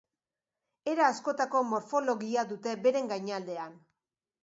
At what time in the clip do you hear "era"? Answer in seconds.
0.93-1.09